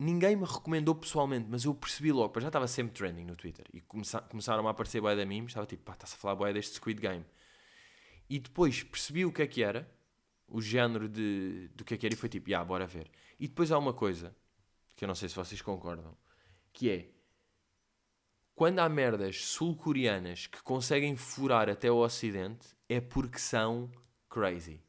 [0.00, 3.82] ninguém me recomendou pessoalmente, mas eu percebi logo, já estava sempre trending no Twitter e
[3.82, 6.76] começa, começaram a aparecer boia da mim, estava tipo, pá, está-se a falar boia deste
[6.76, 7.24] Squid Game.
[8.30, 9.92] E depois percebi o que é que era,
[10.46, 13.10] o género de, do que é que era, e foi tipo, ah, bora ver.
[13.40, 14.34] E depois há uma coisa,
[14.94, 16.16] que eu não sei se vocês concordam,
[16.72, 17.10] que é,
[18.54, 23.90] quando há merdas sul-coreanas que conseguem furar até o ocidente, é porque são
[24.28, 24.80] crazy.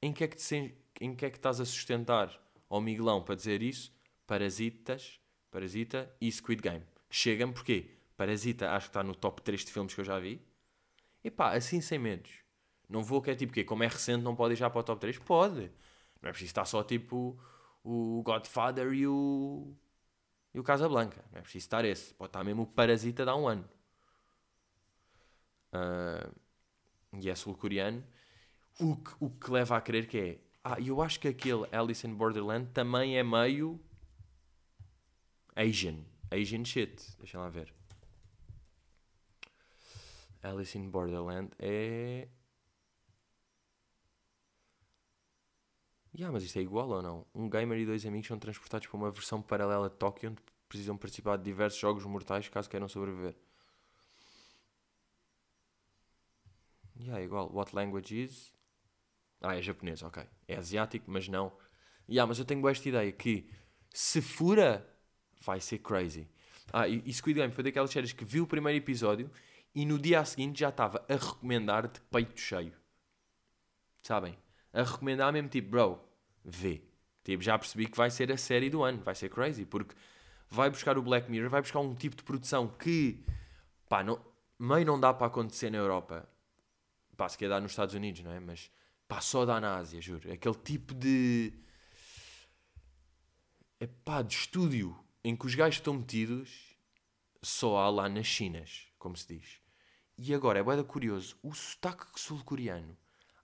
[0.00, 3.34] Em que é que, te, em que, é que estás a sustentar ao Miguelão para
[3.34, 3.94] dizer isso?
[4.26, 6.84] Parasitas, Parasita e Squid Game.
[7.10, 10.40] Chega-me porque Parasita acho que está no top 3 de filmes que eu já vi.
[11.24, 12.30] Epá, assim sem medos.
[12.88, 14.82] Não vou que é tipo que como é recente não pode ir já para o
[14.82, 15.18] top 3?
[15.18, 15.70] Pode.
[16.20, 17.38] Não é preciso estar só tipo
[17.84, 19.74] o Godfather e o
[20.54, 21.24] e o Casablanca.
[21.32, 22.14] Não é preciso estar esse.
[22.14, 23.68] Pode estar mesmo o Parasita há um ano.
[25.72, 26.32] Uh,
[27.18, 28.04] e é sul-coreano.
[28.78, 30.38] O que, o que leva a crer que é.
[30.64, 33.80] Ah, eu acho que aquele Alice in Borderland também é meio.
[35.56, 36.04] Asian.
[36.30, 37.16] Asian shit.
[37.18, 37.72] Deixa lá ver.
[40.42, 42.28] Alice in Borderland é.
[46.14, 47.26] Yeah, mas isto é igual ou não?
[47.34, 50.96] Um gamer e dois amigos são transportados para uma versão paralela de Tóquio onde precisam
[50.96, 53.34] participar de diversos jogos mortais caso queiram sobreviver.
[57.00, 57.50] Yeah, é igual.
[57.52, 58.52] What language is?
[59.40, 60.22] Ah, é japonês, ok.
[60.46, 61.52] É asiático, mas não.
[62.08, 63.48] Yeah, mas eu tenho esta ideia que
[63.92, 64.86] se fura,
[65.40, 66.28] vai ser crazy.
[66.72, 69.30] Ah, e, e Squid Game foi daquelas séries que viu o primeiro episódio
[69.74, 72.72] e no dia seguinte já estava a recomendar de peito cheio.
[74.02, 74.36] Sabem?
[74.72, 76.00] A recomendar mesmo tipo, bro,
[76.44, 76.82] vê.
[77.24, 79.94] Tipo, já percebi que vai ser a série do ano, vai ser crazy, porque
[80.50, 83.24] vai buscar o Black Mirror, vai buscar um tipo de produção que,
[83.88, 84.20] pá, não,
[84.58, 86.28] meio não dá para acontecer na Europa.
[87.16, 88.40] Pá, se quer dar nos Estados Unidos, não é?
[88.40, 88.70] Mas,
[89.06, 90.32] pá, só dá na Ásia, juro.
[90.32, 91.52] Aquele tipo de.
[93.78, 96.76] É pá, de estúdio em que os gajos estão metidos
[97.42, 99.61] só há lá nas Chinas, como se diz.
[100.16, 102.96] E agora, é bem curioso, o sotaque sul-coreano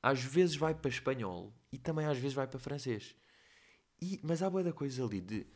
[0.02, 3.16] às vezes vai para espanhol e também às vezes vai para francês.
[4.00, 5.46] E, mas há boa coisa ali de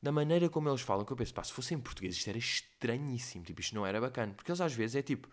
[0.00, 2.38] da maneira como eles falam, que eu penso, pá, se fosse em português isto era
[2.38, 5.28] estranhíssimo, tipo, isto não era bacana, porque eles às vezes é tipo,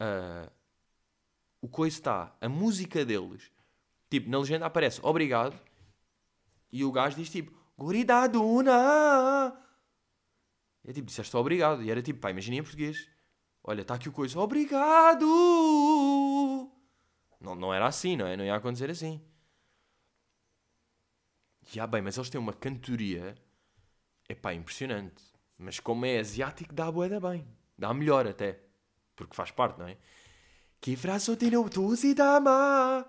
[0.00, 0.50] uh,
[1.60, 3.52] o coisa está, a música deles,
[4.08, 5.60] tipo, na legenda aparece obrigado,
[6.72, 8.72] e o gajo diz tipo, Goridaduna!
[10.82, 13.10] É tipo, disseste obrigado, e era tipo, pá, imagina em português,
[13.64, 15.26] olha, está aqui o coisa, obrigado!
[17.40, 18.36] Não, não era assim, não é?
[18.36, 19.20] Não ia acontecer assim.
[21.80, 23.34] Ah, bem, mas eles têm uma cantoria,
[24.28, 25.24] é pá, impressionante.
[25.58, 27.46] Mas como é asiático, dá boeda bem.
[27.76, 28.60] Dá melhor até.
[29.16, 29.96] Porque faz parte, não é?
[30.80, 31.68] Que frase tem o
[32.14, 33.08] dama?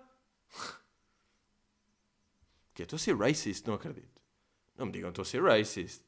[2.73, 4.21] Que estou a ser racist, não acredito.
[4.77, 6.01] Não me digam que estou a ser racist.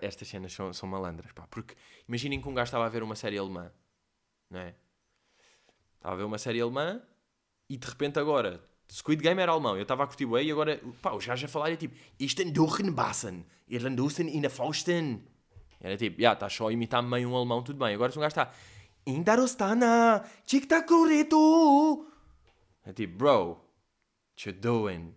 [0.00, 1.46] Estas cenas são, são malandras, pá.
[1.48, 1.74] Porque
[2.08, 3.72] imaginem que um gajo estava a ver uma série alemã,
[4.50, 4.74] não é?
[5.96, 7.02] Estava a ver uma série alemã
[7.68, 10.80] e de repente agora Squid Game era alemão, eu estava a curtir bem e agora,
[11.00, 15.26] pá, os gajos a falar é tipo Isten Durchenbassen, Irlandusen in der Fausten.
[15.80, 17.94] Era tipo, já, estás só a imitar meio um alemão, tudo bem.
[17.94, 18.52] Agora se um gajo está,
[19.06, 20.88] Indarostana, tic-tac
[22.86, 25.14] É tipo, bro, what you doing?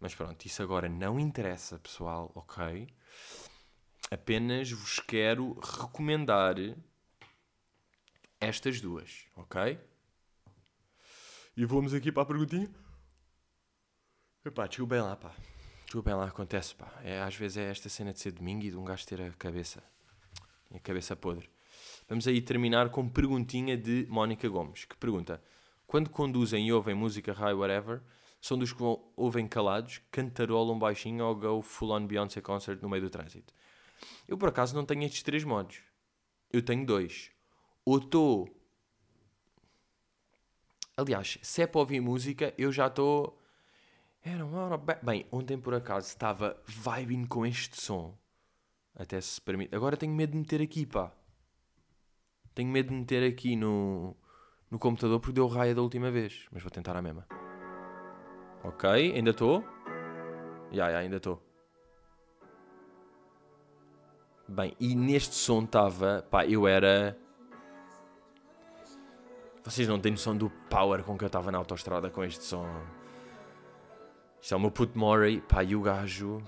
[0.00, 2.88] Mas pronto, isso agora não interessa, pessoal, ok?
[4.10, 6.56] Apenas vos quero recomendar
[8.40, 9.78] estas duas, ok?
[11.56, 12.70] E vamos aqui para a perguntinha.
[14.44, 15.34] Epá, desculpem lá, pá.
[15.84, 16.92] Desculpem lá, acontece, pá.
[17.02, 19.30] É, às vezes é esta cena de ser domingo e de um gajo ter a
[19.32, 19.82] cabeça.
[20.72, 21.48] A cabeça podre.
[22.08, 25.42] Vamos aí terminar com perguntinha de Mónica Gomes, que pergunta:
[25.86, 28.00] Quando conduzem e ouvem música high whatever,
[28.46, 28.82] são dos que
[29.16, 33.52] ouvem calados, cantarolam baixinho ou go full on Beyoncé concert no meio do trânsito?
[34.28, 35.80] Eu por acaso não tenho estes três modos.
[36.52, 37.32] Eu tenho dois.
[37.84, 38.48] Ou estou.
[40.96, 43.36] Aliás, se é para ouvir música, eu já estou.
[45.02, 48.16] Bem, ontem por acaso estava vibing com este som.
[48.94, 49.74] Até se permite.
[49.74, 51.12] Agora tenho medo de meter aqui, pá.
[52.54, 54.16] Tenho medo de meter aqui no,
[54.70, 56.46] no computador porque deu raia da última vez.
[56.50, 57.26] Mas vou tentar a mesma.
[58.64, 59.62] Ok, ainda estou.
[60.70, 61.40] Já, yeah, yeah, ainda estou.
[64.48, 66.24] Bem, e neste som estava.
[66.30, 67.18] Pá, eu era.
[69.64, 72.68] Vocês não têm noção do power com que eu estava na autostrada com este som.
[74.40, 75.40] Isto é o meu puto Murray.
[75.40, 76.40] Pá, e o gajo.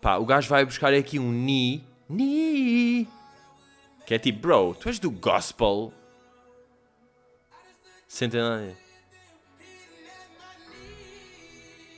[0.00, 1.84] Pá, o gajo vai buscar aqui um Ni.
[2.08, 3.06] Ni.
[4.06, 5.92] Que é tipo, bro, tu és do gospel.
[8.14, 8.76] Sentem nada.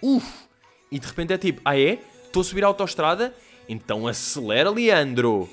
[0.00, 0.48] Uf!
[0.90, 2.00] E de repente é tipo, ah é?
[2.24, 3.34] Estou a subir a autostrada?
[3.68, 5.46] Então acelera, Leandro!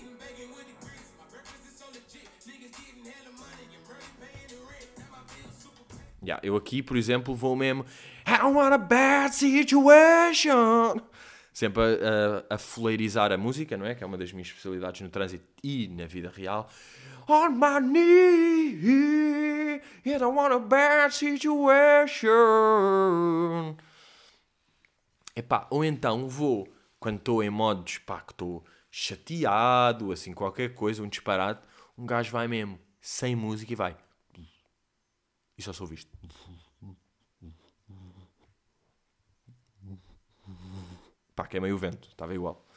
[6.23, 7.85] Yeah, eu aqui, por exemplo, vou mesmo.
[8.25, 11.01] I want a bad situation!
[11.51, 13.95] Sempre a, a, a fuleirizar a música, não é?
[13.95, 16.69] Que é uma das minhas especialidades no trânsito e na vida real.
[17.27, 22.27] On my knee, I don't want a bad situation.
[25.35, 26.67] Epá, ou então vou,
[26.99, 31.61] quando estou em modos, pá, que estou chateado, assim, qualquer coisa, um disparate,
[31.97, 33.97] um gajo vai mesmo, sem música e vai.
[35.57, 36.11] E só sou visto.
[41.35, 42.67] Pá, que é meio vento, estava igual.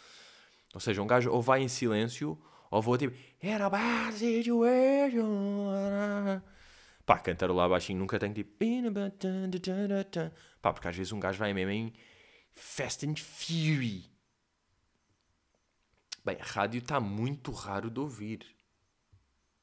[0.72, 2.38] Ou seja, um gajo ou vai em silêncio
[2.70, 3.16] ou vou tipo.
[3.40, 5.22] Era bad situation.
[7.04, 8.52] Pá, lá baixinho nunca tem tipo.
[10.60, 11.92] Pá, porque às vezes um gajo vai mesmo em
[12.52, 14.10] Fast and Fury.
[16.24, 18.44] Bem, rádio está muito raro de ouvir.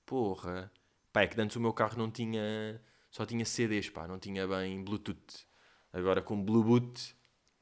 [0.05, 0.71] Porra.
[1.11, 2.81] Pá, é que antes o meu carro não tinha.
[3.11, 5.45] Só tinha CDs, pá, não tinha bem Bluetooth.
[5.91, 7.15] Agora com Bluetooth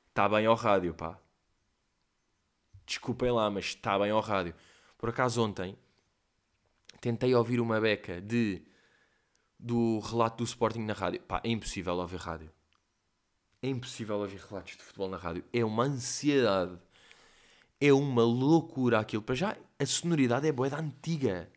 [0.10, 1.20] está bem ao rádio, pá.
[2.86, 4.54] Desculpem lá, mas está bem ao rádio.
[5.02, 5.76] Por acaso ontem
[7.02, 8.62] tentei ouvir uma beca de
[9.58, 11.20] do relato do Sporting na rádio.
[11.22, 12.52] Pá, é impossível ouvir rádio.
[13.64, 15.44] É impossível ouvir relatos de futebol na rádio.
[15.52, 16.78] É uma ansiedade.
[17.80, 19.24] É uma loucura aquilo.
[19.24, 21.52] Para já, a sonoridade é boa da antiga.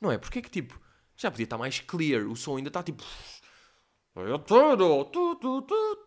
[0.00, 0.18] Não é?
[0.18, 0.80] Porque é que tipo,
[1.16, 2.26] já podia estar mais clear.
[2.26, 3.04] O som ainda está tipo.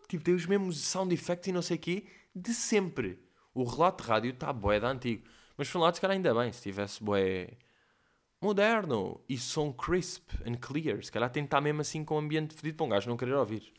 [0.06, 3.18] Tipo, tem os mesmos sound effects e não sei o quê de sempre.
[3.54, 5.26] O relato de rádio está boé da antigo.
[5.56, 7.56] Mas por um lado, se calhar ainda bem, se tivesse boé
[8.40, 12.76] moderno e som crisp and clear, se calhar tentar mesmo assim com o ambiente fedido
[12.76, 13.72] para um gajo não querer ouvir.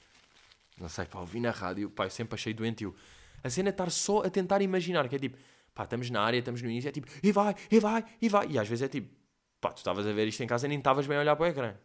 [0.80, 2.96] Não sei, pá, ouvir na rádio, pá, eu sempre achei doentio.
[3.44, 5.38] A cena é estar só a tentar imaginar, que é tipo,
[5.74, 8.48] pá, estamos na área, estamos no início, é tipo, e vai, e vai, e vai.
[8.48, 9.14] E às vezes é tipo,
[9.62, 11.46] pá, tu estavas a ver isto em casa e nem estavas bem a olhar para
[11.46, 11.76] o ecrã.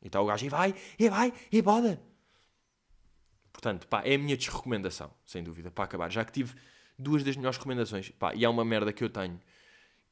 [0.00, 1.98] E está o gajo, e vai, e vai, e pode.
[3.52, 6.10] Portanto, pá, é a minha desrecomendação, sem dúvida, para acabar.
[6.10, 6.54] Já que tive
[7.02, 8.10] duas das melhores recomendações.
[8.10, 9.40] Pá, e há uma merda que eu tenho.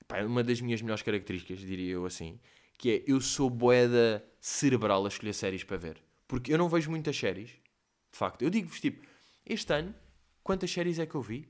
[0.06, 2.38] Pá, é uma das minhas melhores características, diria eu assim.
[2.76, 6.02] Que é, eu sou boeda cerebral a escolher séries para ver.
[6.26, 7.50] Porque eu não vejo muitas séries.
[7.50, 8.42] De facto.
[8.42, 9.06] Eu digo-vos, tipo,
[9.46, 9.94] este ano,
[10.42, 11.48] quantas séries é que eu vi?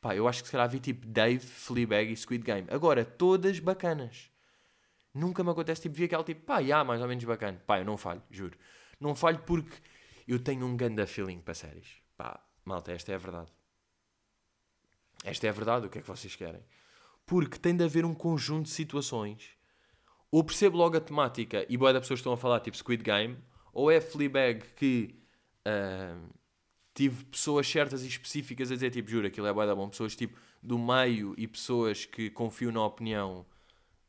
[0.00, 2.68] Pá, eu acho que se calhar vi tipo Dave, Fleabag e Squid Game.
[2.70, 4.30] Agora, todas bacanas.
[5.14, 7.62] Nunca me acontece, tipo, vi aquela tipo, pá, já, mais ou menos bacana.
[7.66, 8.58] Pá, eu não falho, juro.
[9.00, 9.76] Não falho porque
[10.26, 11.88] eu tenho um ganda feeling para séries.
[12.16, 13.50] Pá, malta, esta é a verdade.
[15.24, 16.60] Esta é a verdade, o que é que vocês querem?
[17.24, 19.50] Porque tem de haver um conjunto de situações.
[20.30, 23.38] Ou percebo logo a temática e boa da pessoas estão a falar tipo Squid Game,
[23.72, 25.18] ou é Fleabag que
[25.66, 26.30] uh,
[26.92, 30.14] tive pessoas certas e específicas a dizer tipo, juro, aquilo é boa da bom, pessoas
[30.14, 33.46] tipo do meio e pessoas que confiam na opinião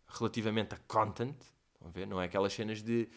[0.08, 1.36] relativamente a content,
[1.80, 2.06] vão ver?
[2.06, 3.08] Não é aquelas cenas de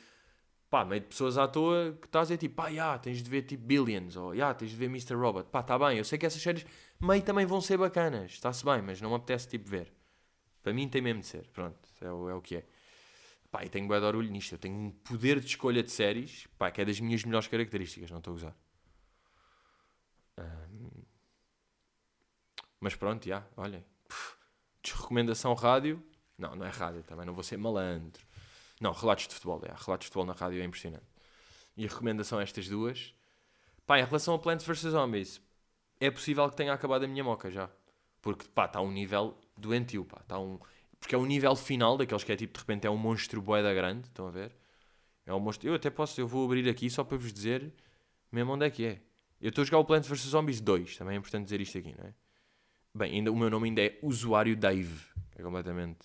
[0.70, 3.28] pá, meio de pessoas à toa que estás a dizer tipo, pá, já, tens de
[3.28, 5.14] ver tipo Billions, ou já, tens de ver Mr.
[5.14, 5.48] Robot.
[5.50, 6.66] Pá, tá bem, eu sei que essas séries
[7.00, 9.92] meio também vão ser bacanas, está-se bem, mas não me apetece tipo ver.
[10.62, 12.66] Para mim tem mesmo de ser, pronto, é o, é o que é.
[13.50, 16.46] Pá, e tenho bem de orgulho nisto, eu tenho um poder de escolha de séries,
[16.58, 18.56] pá, que é das minhas melhores características, não estou a usar.
[22.80, 23.84] Mas pronto, já, olhem.
[24.82, 26.02] Desrecomendação rádio.
[26.36, 28.24] Não, não é rádio também, não vou ser malandro.
[28.80, 29.74] Não, relatos de futebol, é.
[29.74, 31.06] Relatos de futebol na rádio é impressionante.
[31.76, 33.14] E a recomendação a estas duas.
[33.86, 35.40] Pá, em relação a Plants vs Zombies,
[36.00, 37.70] é possível que tenha acabado a minha moca já.
[38.20, 40.18] Porque, pá, está um nível doentio, pá.
[40.20, 40.58] Está um...
[40.98, 43.72] Porque é o nível final daqueles que é tipo, de repente, é um monstro boeda
[43.72, 44.54] grande, estão a ver?
[45.24, 45.68] É um monstro...
[45.68, 47.72] Eu até posso, eu vou abrir aqui só para vos dizer
[48.30, 49.00] mesmo onde é que é.
[49.40, 51.94] Eu estou a jogar o Plants vs Zombies 2, também é importante dizer isto aqui,
[51.96, 52.14] não é?
[52.94, 55.06] Bem, ainda, o meu nome ainda é Usuário Dave.
[55.36, 55.98] É completamente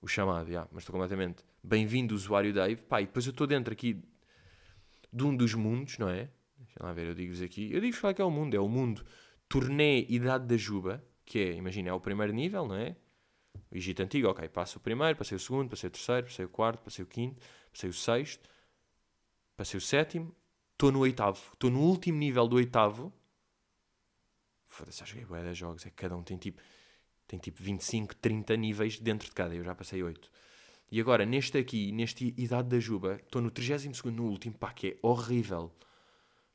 [0.00, 2.82] o chamado, já, mas estou completamente bem-vindo, usuário Dave.
[2.82, 4.00] Pá, e depois eu estou dentro aqui
[5.12, 6.30] de um dos mundos, não é?
[6.78, 7.72] Deixa lá ver, eu digo-vos aqui.
[7.72, 8.54] Eu digo-vos qual é que é o mundo.
[8.54, 9.04] É o mundo
[9.48, 12.94] Torné Idade da Juba, que é, imagina, é o primeiro nível, não é?
[13.68, 16.48] O Egito Antigo, ok, passo o primeiro, passei o segundo, passei o terceiro, passei o
[16.48, 18.48] quarto, passei o quinto, passei o sexto,
[19.56, 20.32] passei o sétimo,
[20.72, 21.40] estou no oitavo.
[21.52, 23.12] Estou no último nível do oitavo.
[24.66, 26.62] Foda-se, já joguei bué de jogos, é que cada um tem tipo,
[27.26, 30.30] tem tipo 25, 30 níveis dentro de cada, eu já passei 8.
[30.92, 34.86] E agora, neste aqui, neste Idade da Juba, estou no 32 no último, pá, que
[34.86, 35.72] é horrível.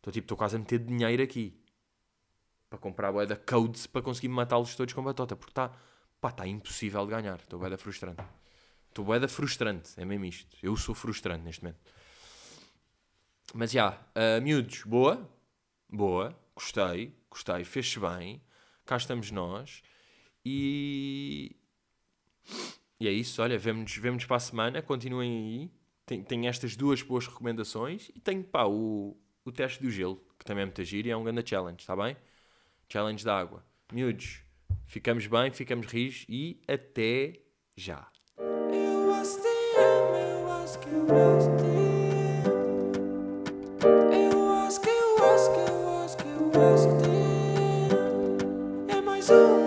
[0.03, 1.57] Estou tipo, estou quase a meter dinheiro aqui.
[2.69, 5.33] Para comprar bué da codes para conseguir matá-los todos com batota.
[5.33, 5.71] Porque está,
[6.19, 7.39] pá, está impossível de ganhar.
[7.39, 8.21] Estou bué frustrante.
[8.89, 10.57] Estou bué frustrante, é mesmo isto.
[10.61, 11.79] Eu sou frustrante neste momento.
[13.53, 15.25] Mas já, uh, miúdos, boa.
[15.89, 16.37] Boa.
[16.53, 17.63] Gostei, gostei.
[17.63, 18.41] Fez-se bem.
[18.85, 19.81] Cá estamos nós.
[20.45, 21.55] E...
[22.99, 25.71] E é isso, olha, vemo-nos vemo para a semana, continuem aí.
[26.05, 30.45] Tem, tem estas duas boas recomendações e tenho, pá, o, o teste do gelo, que
[30.45, 32.15] também é muito giro e é um grande challenge, está bem?
[32.91, 33.63] Challenge da água.
[33.91, 34.41] Miúdos,
[34.85, 37.33] ficamos bem, ficamos rios e até
[37.75, 38.07] já.
[38.37, 40.87] Eu acho que eu acho que
[44.17, 44.89] eu acho que
[46.25, 47.13] eu acho que
[48.91, 49.62] é mais um